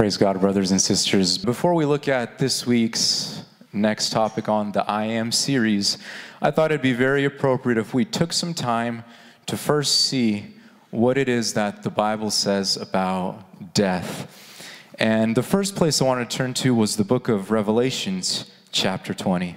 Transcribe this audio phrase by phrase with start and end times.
[0.00, 1.36] Praise God, brothers and sisters.
[1.36, 5.98] Before we look at this week's next topic on the I Am series,
[6.40, 9.04] I thought it'd be very appropriate if we took some time
[9.44, 10.54] to first see
[10.88, 14.74] what it is that the Bible says about death.
[14.98, 19.12] And the first place I want to turn to was the book of Revelations, chapter
[19.12, 19.54] 20.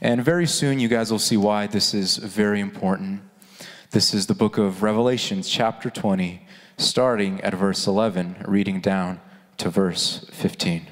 [0.00, 3.20] And very soon you guys will see why this is very important.
[3.90, 6.48] This is the book of Revelations, chapter 20,
[6.78, 9.20] starting at verse 11, reading down
[9.58, 10.86] to verse 15.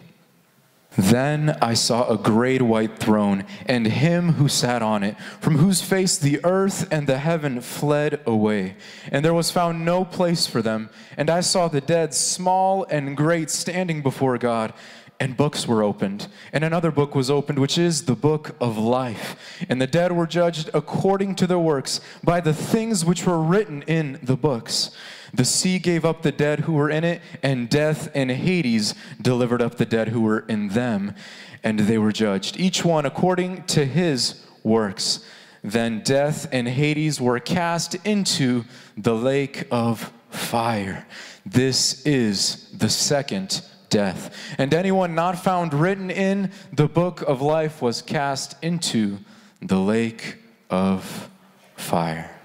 [0.96, 5.80] Then I saw a great white throne, and him who sat on it, from whose
[5.80, 8.76] face the earth and the heaven fled away,
[9.10, 10.90] and there was found no place for them.
[11.16, 14.72] And I saw the dead, small and great, standing before God,
[15.20, 16.26] and books were opened.
[16.52, 19.36] And another book was opened, which is the book of life.
[19.68, 23.82] And the dead were judged according to their works by the things which were written
[23.82, 24.90] in the books.
[25.32, 29.62] The sea gave up the dead who were in it, and death and Hades delivered
[29.62, 31.14] up the dead who were in them,
[31.62, 35.24] and they were judged, each one according to his works.
[35.62, 38.64] Then death and Hades were cast into
[38.96, 41.06] the lake of fire.
[41.44, 44.34] This is the second death.
[44.56, 49.18] And anyone not found written in the book of life was cast into
[49.60, 50.36] the lake
[50.70, 51.28] of
[51.76, 52.39] fire.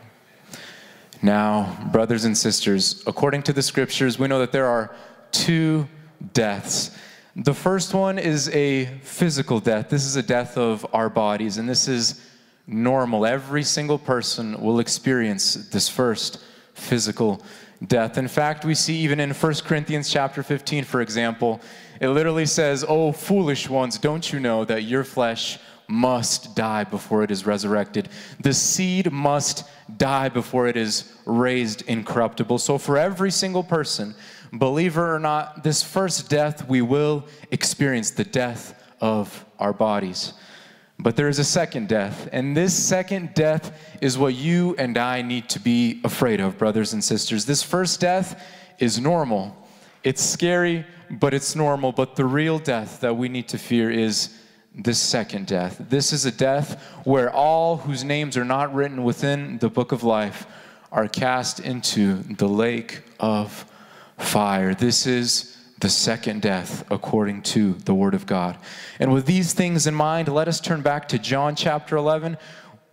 [1.21, 4.95] Now, brothers and sisters, according to the scriptures, we know that there are
[5.31, 5.88] two
[6.33, 6.91] deaths.
[7.35, 9.89] The first one is a physical death.
[9.89, 12.22] This is a death of our bodies, and this is
[12.67, 13.25] normal.
[13.25, 17.41] Every single person will experience this first physical
[17.88, 18.17] death.
[18.17, 21.61] In fact, we see even in 1 Corinthians chapter 15, for example,
[22.00, 27.23] it literally says, Oh, foolish ones, don't you know that your flesh must die before
[27.23, 28.09] it is resurrected.
[28.39, 29.64] The seed must
[29.97, 32.59] die before it is raised incorruptible.
[32.59, 34.16] So, for every single person,
[34.52, 40.33] believer or not, this first death we will experience the death of our bodies.
[40.97, 45.22] But there is a second death, and this second death is what you and I
[45.22, 47.45] need to be afraid of, brothers and sisters.
[47.45, 48.41] This first death
[48.79, 49.56] is normal.
[50.03, 51.91] It's scary, but it's normal.
[51.91, 54.38] But the real death that we need to fear is
[54.78, 55.81] this second death.
[55.90, 60.03] This is a death where all whose names are not written within the book of
[60.03, 60.46] life
[60.91, 63.66] are cast into the lake of
[64.18, 64.74] fire.
[64.74, 68.58] This is the second death according to the Word of God.
[69.00, 72.38] And with these things in mind, let us turn back to John chapter 11.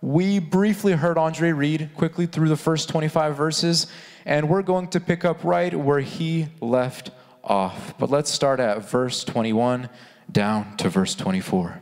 [0.01, 3.87] We briefly heard Andre read quickly through the first 25 verses,
[4.25, 7.11] and we're going to pick up right where he left
[7.43, 7.97] off.
[7.97, 9.89] But let's start at verse 21
[10.33, 11.81] down to verse 24.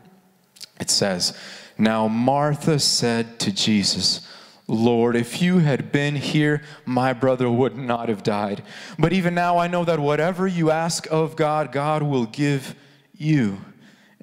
[0.80, 1.38] It says,
[1.78, 4.28] Now Martha said to Jesus,
[4.68, 8.64] Lord, if you had been here, my brother would not have died.
[8.98, 12.76] But even now I know that whatever you ask of God, God will give
[13.14, 13.58] you.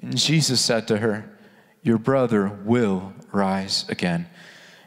[0.01, 1.29] And Jesus said to her,
[1.83, 4.27] Your brother will rise again.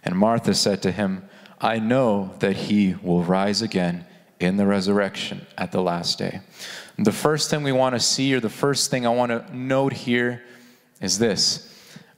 [0.03, 1.29] And Martha said to him,
[1.61, 4.05] I know that he will rise again
[4.41, 6.41] in the resurrection at the last day.
[6.99, 9.93] The first thing we want to see, or the first thing I want to note
[9.93, 10.43] here,
[11.01, 11.69] is this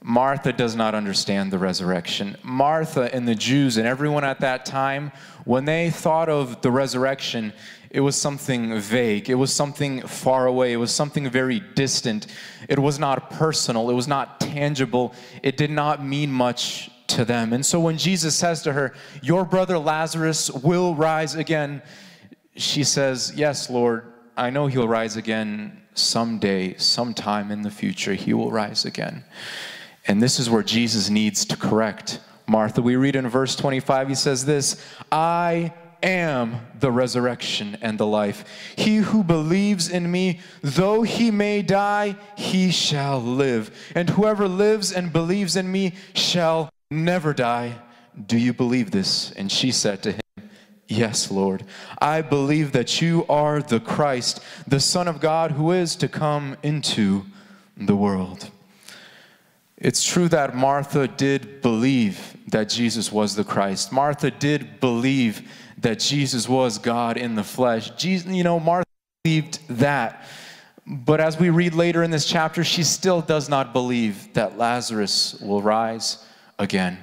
[0.01, 2.37] Martha does not understand the resurrection.
[2.43, 5.11] Martha and the Jews and everyone at that time,
[5.45, 7.53] when they thought of the resurrection,
[7.89, 9.29] it was something vague.
[9.29, 10.73] It was something far away.
[10.73, 12.27] It was something very distant.
[12.69, 13.89] It was not personal.
[13.89, 15.15] It was not tangible.
[15.41, 17.53] It did not mean much to them.
[17.53, 21.81] And so when Jesus says to her, Your brother Lazarus will rise again,
[22.55, 28.33] she says, Yes, Lord, I know he'll rise again someday, sometime in the future, he
[28.33, 29.23] will rise again.
[30.07, 32.81] And this is where Jesus needs to correct Martha.
[32.81, 38.45] We read in verse 25, he says this I am the resurrection and the life.
[38.75, 43.75] He who believes in me, though he may die, he shall live.
[43.95, 47.75] And whoever lives and believes in me shall never die.
[48.27, 49.31] Do you believe this?
[49.31, 50.21] And she said to him,
[50.87, 51.65] Yes, Lord.
[51.99, 56.57] I believe that you are the Christ, the Son of God who is to come
[56.61, 57.25] into
[57.75, 58.51] the world.
[59.77, 63.91] It's true that Martha did believe that Jesus was the Christ.
[63.91, 65.49] Martha did believe
[65.79, 67.89] that Jesus was God in the flesh.
[67.91, 68.87] Jesus, you know, Martha
[69.23, 70.25] believed that.
[70.87, 75.39] But as we read later in this chapter, she still does not believe that Lazarus
[75.41, 76.23] will rise
[76.59, 76.99] again.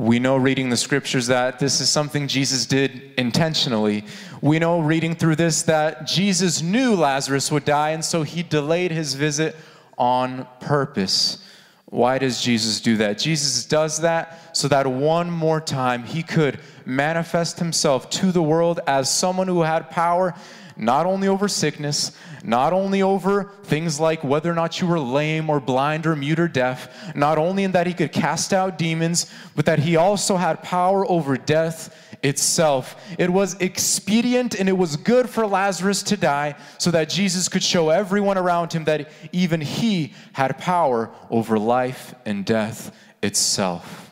[0.00, 4.06] We know reading the scriptures that this is something Jesus did intentionally.
[4.40, 8.92] We know reading through this that Jesus knew Lazarus would die, and so he delayed
[8.92, 9.54] his visit
[9.98, 11.44] on purpose.
[11.84, 13.18] Why does Jesus do that?
[13.18, 18.80] Jesus does that so that one more time he could manifest himself to the world
[18.86, 20.34] as someone who had power
[20.80, 22.12] not only over sickness,
[22.42, 26.40] not only over things like whether or not you were lame or blind or mute
[26.40, 30.36] or deaf, not only in that he could cast out demons, but that he also
[30.36, 32.96] had power over death itself.
[33.18, 37.62] It was expedient and it was good for Lazarus to die so that Jesus could
[37.62, 44.10] show everyone around him that even he had power over life and death itself.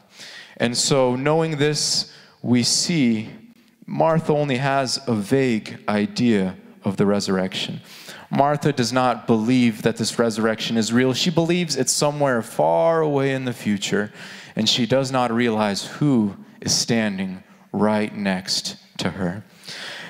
[0.59, 2.13] And so, knowing this,
[2.43, 3.31] we see
[3.91, 6.55] Martha only has a vague idea
[6.85, 7.81] of the resurrection.
[8.31, 11.15] Martha does not believe that this resurrection is real.
[11.15, 14.13] She believes it's somewhere far away in the future,
[14.55, 17.43] and she does not realize who is standing
[17.73, 19.43] right next to her.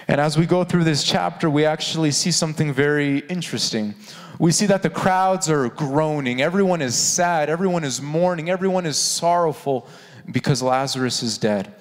[0.09, 3.95] And as we go through this chapter, we actually see something very interesting.
[4.41, 8.99] We see that the crowds are groaning, everyone is sad, everyone is mourning, everyone is
[8.99, 9.87] sorrowful
[10.33, 11.73] because Lazarus is dead.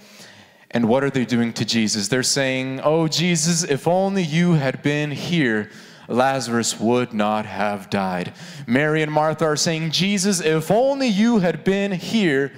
[0.72, 2.08] And what are they doing to Jesus?
[2.08, 5.70] They're saying, Oh, Jesus, if only you had been here,
[6.08, 8.34] Lazarus would not have died.
[8.66, 12.54] Mary and Martha are saying, Jesus, if only you had been here,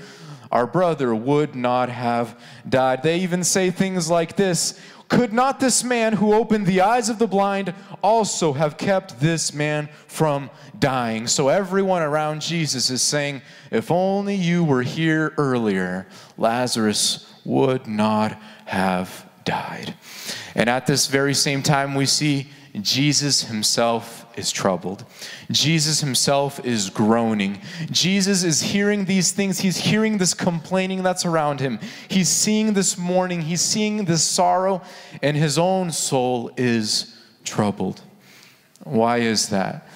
[0.51, 3.03] our brother would not have died.
[3.03, 7.19] They even say things like this Could not this man who opened the eyes of
[7.19, 11.27] the blind also have kept this man from dying?
[11.27, 13.41] So everyone around Jesus is saying,
[13.71, 16.07] If only you were here earlier,
[16.38, 19.96] Lazarus would not have died.
[20.56, 22.48] And at this very same time, we see
[22.81, 25.04] Jesus himself is troubled.
[25.51, 27.60] Jesus himself is groaning.
[27.90, 29.60] Jesus is hearing these things.
[29.60, 31.80] He's hearing this complaining that's around him.
[32.07, 33.42] He's seeing this mourning.
[33.42, 34.81] He's seeing this sorrow,
[35.24, 38.01] and his own soul is troubled.
[38.84, 39.88] Why is that?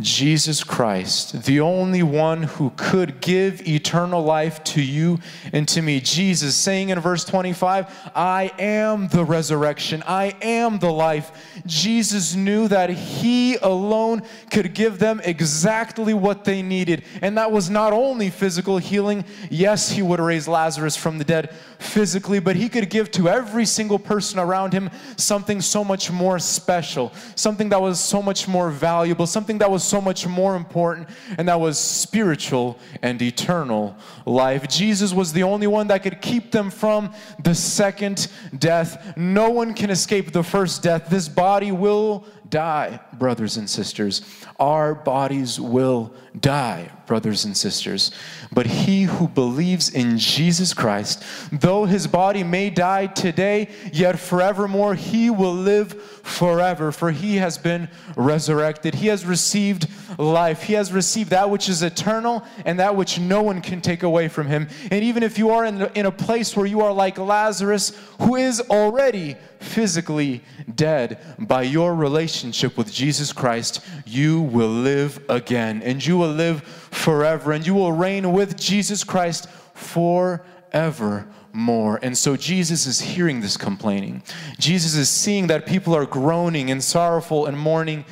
[0.00, 5.18] Jesus Christ, the only one who could give eternal life to you
[5.52, 6.00] and to me.
[6.00, 11.62] Jesus saying in verse 25, I am the resurrection, I am the life.
[11.66, 17.04] Jesus knew that he alone could give them exactly what they needed.
[17.20, 19.26] And that was not only physical healing.
[19.50, 23.66] Yes, he would raise Lazarus from the dead physically, but he could give to every
[23.66, 28.70] single person around him something so much more special, something that was so much more
[28.70, 31.08] valuable, something that was was so much more important,
[31.38, 34.68] and that was spiritual and eternal life.
[34.68, 37.12] Jesus was the only one that could keep them from
[37.42, 39.16] the second death.
[39.16, 41.08] No one can escape the first death.
[41.10, 44.22] This body will die, brothers and sisters.
[44.60, 48.10] Our bodies will die, brothers and sisters.
[48.52, 54.94] But he who believes in Jesus Christ, though his body may die today, yet forevermore
[54.94, 58.94] he will live forever, for he has been resurrected.
[58.94, 59.88] He has received
[60.18, 60.62] life.
[60.62, 64.28] He has received that which is eternal and that which no one can take away
[64.28, 64.68] from him.
[64.90, 68.36] And even if you are in, in a place where you are like Lazarus, who
[68.36, 70.42] is already physically
[70.74, 76.62] dead, by your relationship with Jesus Christ, you will live again and you will live
[76.92, 81.98] forever and you will reign with Jesus Christ forever more.
[82.02, 84.22] And so Jesus is hearing this complaining.
[84.58, 88.04] Jesus is seeing that people are groaning and sorrowful and mourning,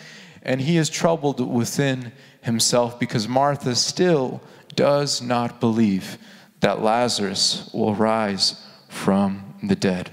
[0.43, 2.13] and he is troubled within
[2.43, 4.43] himself because Martha still
[4.75, 6.19] does not believe
[6.61, 10.11] that Lazarus will rise from the dead.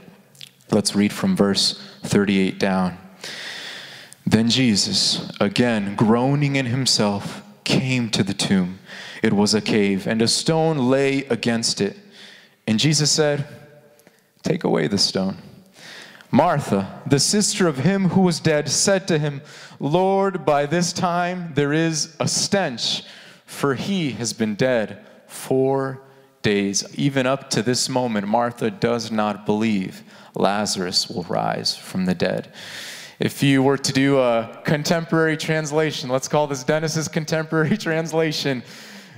[0.71, 2.97] Let's read from verse 38 down.
[4.25, 8.79] Then Jesus, again groaning in himself, came to the tomb.
[9.21, 11.97] It was a cave, and a stone lay against it.
[12.65, 13.45] And Jesus said,
[14.41, 15.37] Take away the stone.
[16.31, 19.41] Martha, the sister of him who was dead, said to him,
[19.79, 23.03] Lord, by this time there is a stench,
[23.45, 26.01] for he has been dead four
[26.41, 26.85] days.
[26.95, 30.03] Even up to this moment, Martha does not believe
[30.35, 32.53] Lazarus will rise from the dead.
[33.19, 38.61] If you were to do a contemporary translation, let's call this Dennis's contemporary translation.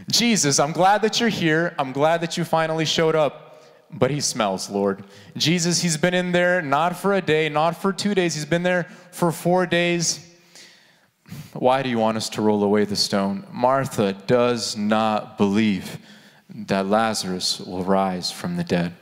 [0.10, 1.76] Jesus, I'm glad that you're here.
[1.78, 5.04] I'm glad that you finally showed up, but he smells, Lord.
[5.36, 8.34] Jesus, he's been in there not for a day, not for two days.
[8.36, 10.26] He's been there for four days.
[11.52, 13.46] Why do you want us to roll away the stone?
[13.52, 16.00] Martha does not believe
[16.50, 18.96] that Lazarus will rise from the dead.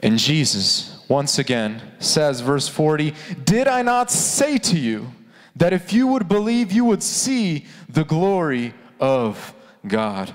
[0.00, 3.12] And Jesus, once again, says, verse 40,
[3.44, 5.12] Did I not say to you
[5.54, 9.54] that if you would believe, you would see the glory of
[9.86, 10.32] God.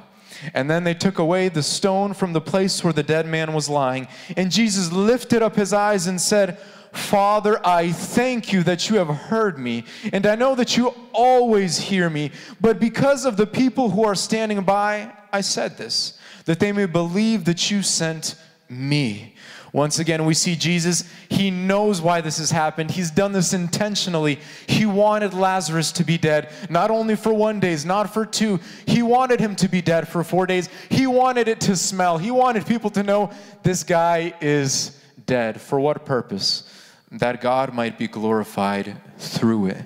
[0.53, 3.67] And then they took away the stone from the place where the dead man was
[3.67, 4.07] lying.
[4.37, 6.59] And Jesus lifted up his eyes and said,
[6.93, 11.79] Father, I thank you that you have heard me, and I know that you always
[11.79, 12.29] hear me.
[12.61, 16.85] But because of the people who are standing by, I said this, that they may
[16.85, 18.35] believe that you sent
[18.69, 19.33] me.
[19.77, 22.89] Once again, we see Jesus, he knows why this has happened.
[22.89, 24.39] He's done this intentionally.
[24.65, 28.59] He wanted Lazarus to be dead, not only for one days, not for two.
[28.87, 30.67] He wanted him to be dead for four days.
[30.89, 32.17] He wanted it to smell.
[32.17, 33.29] He wanted people to know
[33.61, 35.61] this guy is dead.
[35.61, 36.63] For what purpose?
[37.11, 39.85] That God might be glorified through it.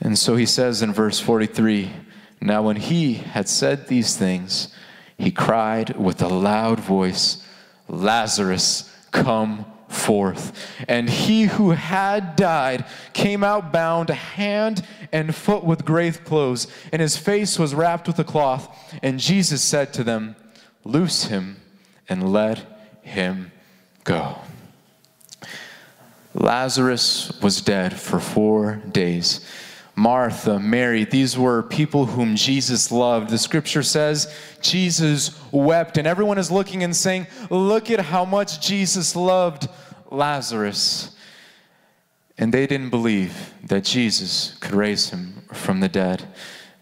[0.00, 1.92] And so he says in verse 43
[2.40, 4.74] Now, when he had said these things,
[5.18, 7.46] he cried with a loud voice,
[7.86, 10.52] Lazarus, come forth.
[10.88, 17.00] And he who had died came out bound hand and foot with grave clothes, and
[17.00, 18.68] his face was wrapped with a cloth.
[19.02, 20.36] And Jesus said to them,
[20.84, 21.56] Loose him
[22.08, 22.66] and let
[23.02, 23.52] him
[24.02, 24.38] go.
[26.34, 29.48] Lazarus was dead for four days.
[29.96, 33.30] Martha, Mary, these were people whom Jesus loved.
[33.30, 38.60] The scripture says Jesus wept, and everyone is looking and saying, Look at how much
[38.60, 39.68] Jesus loved
[40.10, 41.14] Lazarus.
[42.36, 46.26] And they didn't believe that Jesus could raise him from the dead.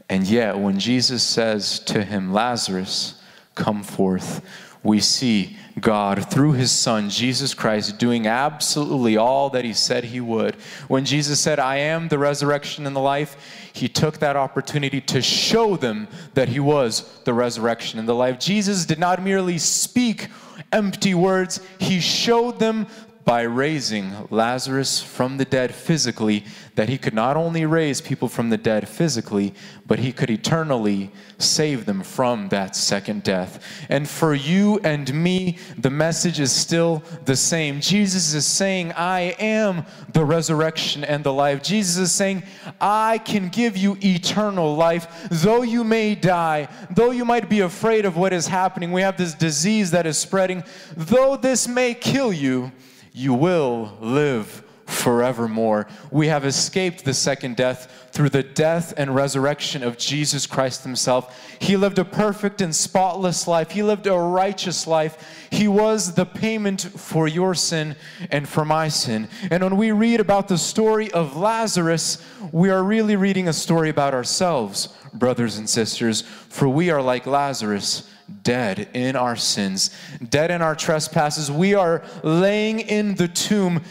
[0.08, 3.20] And yet, when Jesus says to him, Lazarus,
[3.54, 4.40] come forth,
[4.82, 10.20] we see God through his Son, Jesus Christ, doing absolutely all that he said he
[10.20, 10.56] would.
[10.88, 13.36] When Jesus said, I am the resurrection and the life,
[13.72, 18.38] he took that opportunity to show them that he was the resurrection and the life.
[18.38, 20.28] Jesus did not merely speak
[20.72, 22.86] empty words, he showed them
[23.24, 28.50] by raising Lazarus from the dead physically, that he could not only raise people from
[28.50, 29.54] the dead physically,
[29.86, 33.62] but he could eternally save them from that second death.
[33.88, 37.80] And for you and me, the message is still the same.
[37.80, 41.62] Jesus is saying, I am the resurrection and the life.
[41.62, 42.42] Jesus is saying,
[42.80, 48.04] I can give you eternal life, though you may die, though you might be afraid
[48.04, 48.90] of what is happening.
[48.90, 50.64] We have this disease that is spreading,
[50.96, 52.72] though this may kill you
[53.12, 55.88] you will live forevermore.
[56.10, 61.56] We have escaped the second death through the death and resurrection of Jesus Christ Himself.
[61.58, 65.46] He lived a perfect and spotless life, He lived a righteous life.
[65.50, 67.96] He was the payment for your sin
[68.30, 69.28] and for my sin.
[69.50, 73.88] And when we read about the story of Lazarus, we are really reading a story
[73.88, 78.08] about ourselves, brothers and sisters, for we are like Lazarus
[78.42, 79.90] dead in our sins,
[80.30, 81.50] dead in our trespasses.
[81.50, 83.82] We are laying in the tomb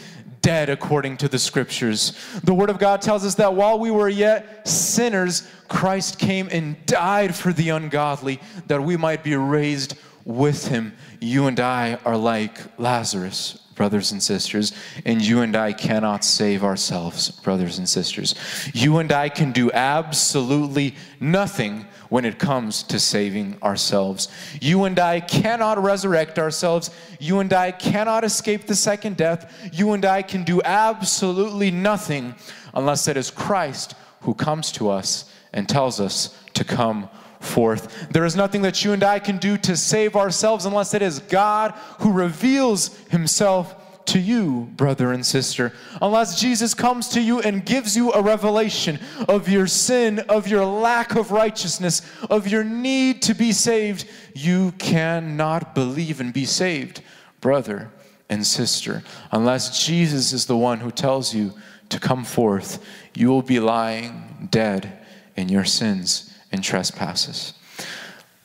[0.42, 2.18] dead according to the scriptures.
[2.42, 6.84] The word of God tells us that while we were yet sinners, Christ came and
[6.84, 10.94] died for the ungodly that we might be raised with him.
[11.20, 14.72] You and I are like Lazarus, brothers and sisters,
[15.04, 18.34] and you and I cannot save ourselves, brothers and sisters.
[18.74, 24.28] You and I can do absolutely nothing when it comes to saving ourselves.
[24.60, 26.90] You and I cannot resurrect ourselves.
[27.18, 29.70] You and I cannot escape the second death.
[29.72, 32.34] You and I can do absolutely nothing
[32.74, 37.08] unless it is Christ who comes to us and tells us to come
[37.42, 38.08] forth.
[38.10, 41.18] There is nothing that you and I can do to save ourselves unless it is
[41.20, 47.64] God who reveals himself to you, brother and sister, unless Jesus comes to you and
[47.64, 53.22] gives you a revelation of your sin, of your lack of righteousness, of your need
[53.22, 57.00] to be saved, you cannot believe and be saved,
[57.40, 57.90] brother
[58.28, 59.02] and sister.
[59.30, 61.52] Unless Jesus is the one who tells you
[61.88, 62.84] to come forth,
[63.14, 64.98] you will be lying dead
[65.36, 67.54] in your sins and trespasses.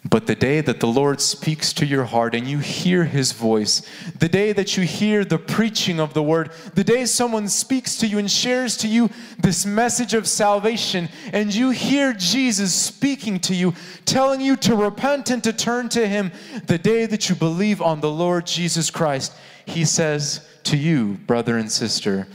[0.10, 3.82] But the day that the Lord speaks to your heart and you hear his voice,
[4.18, 8.08] the day that you hear the preaching of the word, the day someone speaks to
[8.08, 9.10] you and shares to you
[9.40, 13.74] this message of salvation, and you hear Jesus speaking to you,
[14.06, 16.32] telling you to repent and to turn to him,
[16.68, 19.34] the day that you believe on the Lord Jesus Christ,
[19.66, 22.28] he says to you, brother and sister,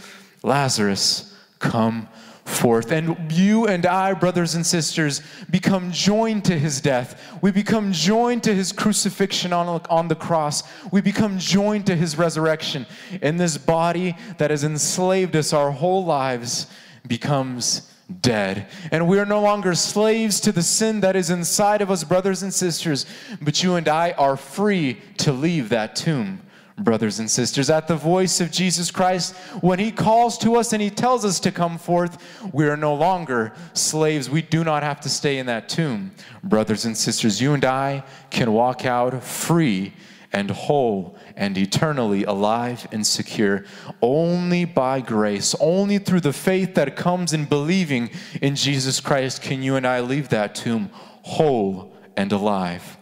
[0.43, 2.09] Lazarus, come
[2.45, 2.93] forth.
[2.93, 7.39] And you and I, brothers and sisters, become joined to his death.
[7.41, 10.63] We become joined to his crucifixion on, on the cross.
[10.91, 12.87] We become joined to his resurrection.
[13.21, 16.67] And this body that has enslaved us our whole lives
[17.07, 18.69] becomes dead.
[18.91, 22.43] And we are no longer slaves to the sin that is inside of us, brothers
[22.43, 23.07] and sisters,
[23.41, 26.43] but you and I are free to leave that tomb
[26.79, 30.83] brothers and sisters, at the voice of Jesus Christ, when He calls to us and
[30.83, 34.29] He tells us to come forth, we are no longer slaves.
[34.31, 36.13] We do not have to stay in that tomb.
[36.43, 39.93] Brothers and sisters, you and I can walk out free
[40.33, 43.65] and whole and eternally alive and secure
[44.01, 48.11] only by grace, only through the faith that comes in believing
[48.41, 50.91] in Jesus Christ can you and I leave that tomb
[51.23, 52.97] whole and alive.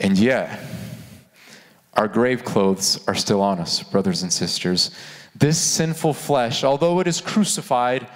[0.00, 0.58] And yet,
[1.94, 4.90] our grave clothes are still on us, brothers and sisters.
[5.34, 8.08] This sinful flesh, although it is crucified,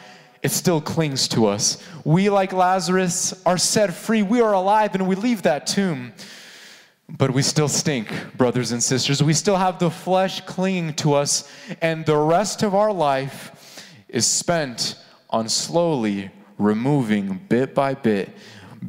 [0.42, 1.82] it still clings to us.
[2.04, 4.22] We, like Lazarus, are set free.
[4.22, 6.12] We are alive and we leave that tomb.
[7.08, 9.22] But we still stink, brothers and sisters.
[9.22, 14.26] We still have the flesh clinging to us, and the rest of our life is
[14.26, 14.96] spent
[15.30, 18.30] on slowly removing, bit by bit,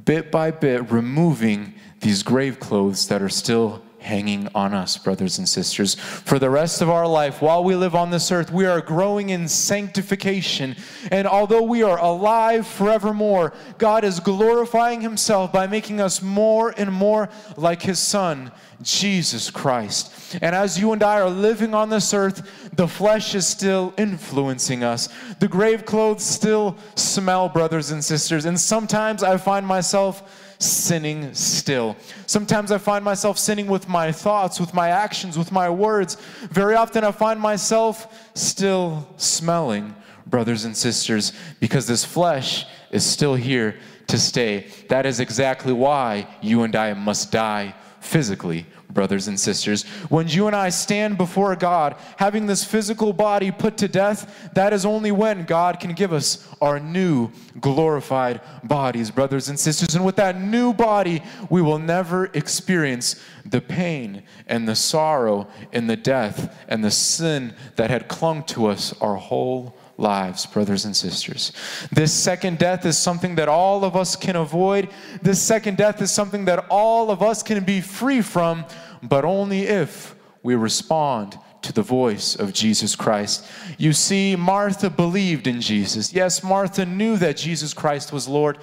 [0.05, 5.49] bit by bit, removing these grave clothes that are still hanging on us, brothers and
[5.49, 5.95] sisters.
[5.95, 9.29] For the rest of our life, while we live on this earth, we are growing
[9.29, 10.75] in sanctification.
[11.11, 16.91] And although we are alive forevermore, God is glorifying Himself by making us more and
[16.91, 18.51] more like His Son,
[18.81, 20.37] Jesus Christ.
[20.41, 24.83] And as you and I are living on this earth, the flesh is still influencing
[24.83, 25.09] us.
[25.39, 28.45] The grave clothes still smell, brothers and sisters.
[28.45, 31.95] And sometimes I find myself sinning still.
[32.25, 36.15] Sometimes I find myself sinning with my thoughts, with my actions, with my words.
[36.49, 39.95] Very often I find myself still smelling,
[40.25, 44.67] brothers and sisters, because this flesh is still here to stay.
[44.89, 49.83] That is exactly why you and I must die physically brothers and sisters.
[50.09, 54.73] When you and I stand before God, having this physical body put to death, that
[54.73, 59.95] is only when God can give us our new glorified bodies, brothers and sisters.
[59.95, 65.89] And with that new body, we will never experience the pain and the sorrow and
[65.89, 70.95] the death and the sin that had clung to us our whole lives, brothers and
[70.95, 71.51] sisters.
[71.91, 74.89] This second death is something that all of us can avoid.
[75.21, 78.65] This second death is something that all of us can be free from,
[79.01, 83.45] but only if we respond to the voice of Jesus Christ.
[83.77, 86.13] You see, Martha believed in Jesus.
[86.13, 88.59] Yes, Martha knew that Jesus Christ was Lord,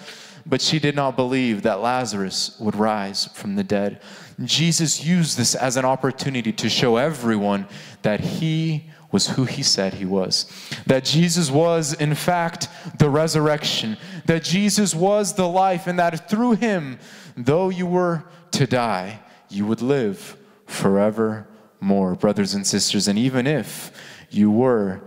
[0.46, 4.00] but she did not believe that Lazarus would rise from the dead.
[4.42, 7.66] Jesus used this as an opportunity to show everyone
[8.02, 10.44] that he was who he said he was.
[10.86, 12.68] That Jesus was, in fact,
[12.98, 13.96] the resurrection.
[14.26, 16.98] That Jesus was the life, and that through him,
[17.36, 20.36] though you were to die, you would live
[20.66, 23.06] forevermore, brothers and sisters.
[23.06, 23.92] And even if
[24.30, 25.00] you were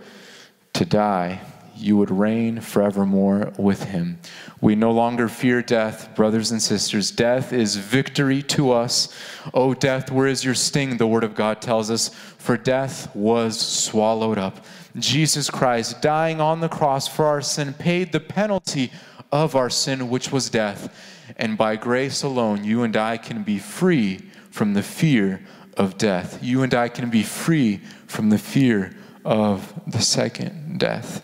[0.72, 1.42] to die,
[1.78, 4.20] you would reign forevermore with him.
[4.60, 7.12] We no longer fear death, brothers and sisters.
[7.12, 9.16] Death is victory to us.
[9.54, 10.98] Oh, death, where is your sting?
[10.98, 14.66] The word of God tells us, for death was swallowed up.
[14.98, 18.92] Jesus Christ, dying on the cross for our sin, paid the penalty
[19.32, 20.94] of our sin, which was death.
[21.38, 24.18] And by grace alone, you and I can be free
[24.50, 26.40] from the fear of death.
[26.42, 31.24] You and I can be free from the fear of the second death.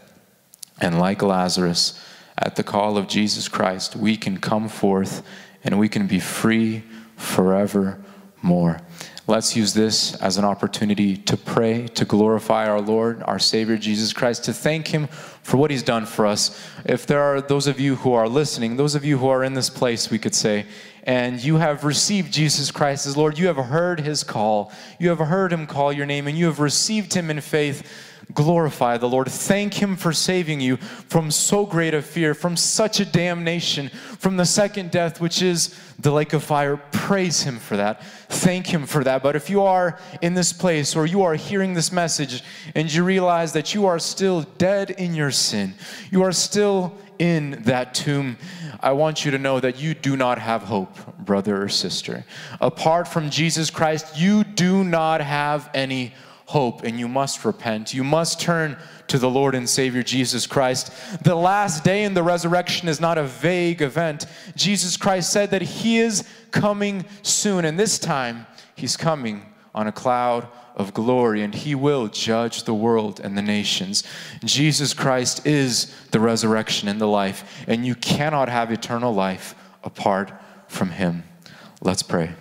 [0.81, 1.99] And like Lazarus,
[2.37, 5.23] at the call of Jesus Christ, we can come forth
[5.63, 6.83] and we can be free
[7.15, 8.81] forevermore.
[9.25, 14.11] Let's use this as an opportunity to pray, to glorify our Lord, our Savior, Jesus
[14.11, 15.07] Christ, to thank Him
[15.43, 16.59] for what He's done for us.
[16.83, 19.53] If there are those of you who are listening, those of you who are in
[19.53, 20.65] this place, we could say,
[21.03, 25.19] and you have received Jesus Christ as Lord, you have heard His call, you have
[25.19, 27.89] heard Him call your name, and you have received Him in faith
[28.33, 29.29] glorify the Lord.
[29.29, 34.37] Thank Him for saving you from so great a fear, from such a damnation, from
[34.37, 36.77] the second death, which is the lake of fire.
[36.91, 38.03] Praise Him for that.
[38.29, 39.23] Thank Him for that.
[39.23, 42.43] But if you are in this place or you are hearing this message
[42.75, 45.73] and you realize that you are still dead in your sin,
[46.11, 48.37] you are still in that tomb,
[48.79, 52.25] I want you to know that you do not have hope, brother or sister.
[52.59, 57.93] Apart from Jesus Christ, you do not have any hope and you must repent.
[57.93, 60.91] You must turn to the Lord and Savior Jesus Christ.
[61.23, 64.25] The last day in the resurrection is not a vague event.
[64.55, 69.41] Jesus Christ said that He is coming soon, and this time He's coming
[69.73, 74.03] on a cloud of glory, and He will judge the world and the nations.
[74.45, 80.31] Jesus Christ is the resurrection and the life, and you cannot have eternal life apart
[80.67, 81.23] from Him.
[81.81, 82.33] Let's pray.